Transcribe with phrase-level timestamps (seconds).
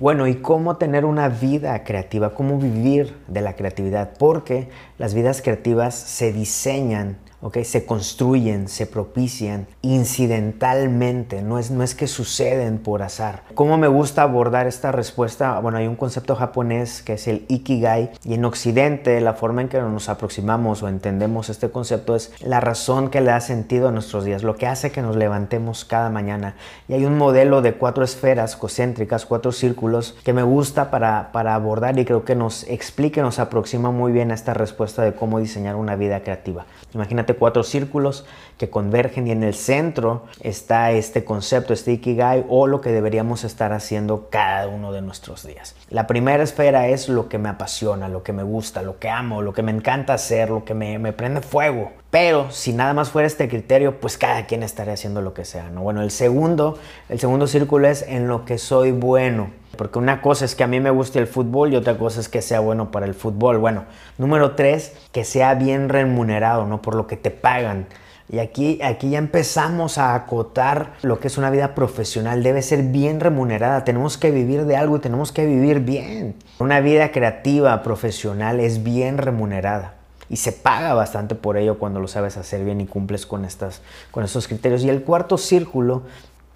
[0.00, 2.32] Bueno, ¿y cómo tener una vida creativa?
[2.32, 4.14] ¿Cómo vivir de la creatividad?
[4.18, 7.18] Porque las vidas creativas se diseñan
[7.64, 13.42] se construyen, se propician incidentalmente, no es, no es que suceden por azar.
[13.54, 15.58] ¿Cómo me gusta abordar esta respuesta?
[15.60, 19.68] Bueno, hay un concepto japonés que es el Ikigai y en Occidente la forma en
[19.68, 23.92] que nos aproximamos o entendemos este concepto es la razón que le da sentido a
[23.92, 26.56] nuestros días, lo que hace que nos levantemos cada mañana.
[26.88, 31.54] Y hay un modelo de cuatro esferas concéntricas, cuatro círculos que me gusta para, para
[31.54, 35.40] abordar y creo que nos explica, nos aproxima muy bien a esta respuesta de cómo
[35.40, 36.66] diseñar una vida creativa.
[36.94, 38.24] Imagínate cuatro círculos
[38.58, 43.44] que convergen y en el centro está este concepto, este Ikigai o lo que deberíamos
[43.44, 45.74] estar haciendo cada uno de nuestros días.
[45.88, 49.40] La primera esfera es lo que me apasiona, lo que me gusta, lo que amo,
[49.40, 51.92] lo que me encanta hacer, lo que me, me prende fuego.
[52.10, 55.70] Pero si nada más fuera este criterio, pues cada quien estaría haciendo lo que sea,
[55.70, 55.82] ¿no?
[55.82, 59.59] Bueno, el segundo, el segundo círculo es en lo que soy bueno.
[59.80, 62.28] Porque una cosa es que a mí me guste el fútbol y otra cosa es
[62.28, 63.56] que sea bueno para el fútbol.
[63.56, 63.86] Bueno,
[64.18, 66.82] número tres, que sea bien remunerado, ¿no?
[66.82, 67.86] Por lo que te pagan.
[68.28, 72.42] Y aquí, aquí ya empezamos a acotar lo que es una vida profesional.
[72.42, 73.82] Debe ser bien remunerada.
[73.82, 76.34] Tenemos que vivir de algo y tenemos que vivir bien.
[76.58, 79.94] Una vida creativa, profesional, es bien remunerada
[80.28, 83.80] y se paga bastante por ello cuando lo sabes hacer bien y cumples con, estas,
[84.10, 84.84] con estos criterios.
[84.84, 86.02] Y el cuarto círculo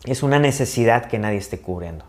[0.04, 2.04] es una necesidad que nadie esté cubriendo.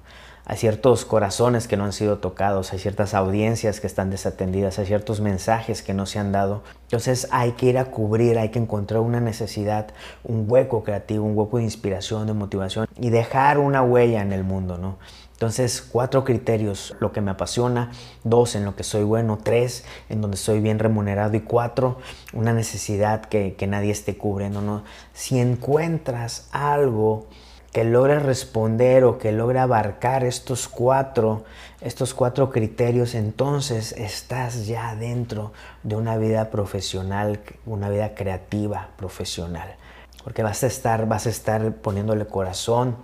[0.47, 4.85] Hay ciertos corazones que no han sido tocados, hay ciertas audiencias que están desatendidas, hay
[4.85, 6.61] ciertos mensajes que no se han dado.
[6.83, 9.87] Entonces hay que ir a cubrir, hay que encontrar una necesidad,
[10.23, 14.43] un hueco creativo, un hueco de inspiración, de motivación y dejar una huella en el
[14.43, 14.97] mundo, ¿no?
[15.35, 17.91] Entonces, cuatro criterios, lo que me apasiona,
[18.23, 21.97] dos, en lo que soy bueno, tres, en donde soy bien remunerado y cuatro,
[22.31, 24.61] una necesidad que, nadie esté cubriendo.
[24.61, 24.85] ¿no?
[25.13, 27.27] Si encuentras algo
[27.75, 31.43] que logre responder o que logre abarcar estos cuatro,
[31.81, 35.51] estos cuatro criterios, entonces estás ya dentro
[35.83, 39.75] de una vida profesional, una vida creativa profesional.
[40.23, 42.95] Porque vas a estar, vas a estar poniéndole corazón,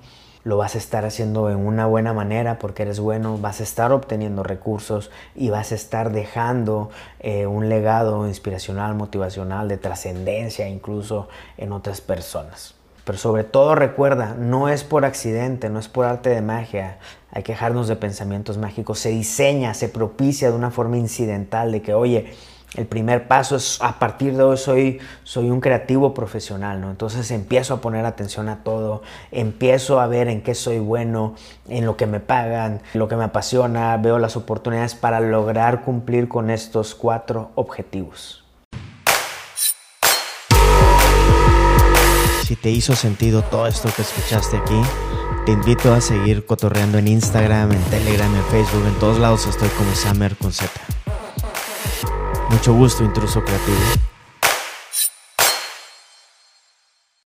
[0.46, 3.92] lo vas a estar haciendo en una buena manera porque eres bueno, vas a estar
[3.92, 11.28] obteniendo recursos y vas a estar dejando eh, un legado inspiracional, motivacional, de trascendencia incluso
[11.58, 12.76] en otras personas.
[13.06, 17.00] Pero sobre todo recuerda, no es por accidente, no es por arte de magia,
[17.32, 21.82] hay que dejarnos de pensamientos mágicos, se diseña, se propicia de una forma incidental de
[21.82, 22.34] que, oye,
[22.76, 26.90] el primer paso es a partir de hoy soy, soy un creativo profesional, ¿no?
[26.90, 29.02] Entonces empiezo a poner atención a todo,
[29.32, 31.36] empiezo a ver en qué soy bueno,
[31.68, 36.30] en lo que me pagan, lo que me apasiona, veo las oportunidades para lograr cumplir
[36.30, 38.46] con estos cuatro objetivos.
[42.52, 44.82] Si te hizo sentido todo esto que escuchaste aquí,
[45.46, 49.70] te invito a seguir cotorreando en Instagram, en Telegram, en Facebook, en todos lados estoy
[49.70, 50.70] como Summer con Z.
[52.50, 54.11] Mucho gusto, intruso creativo.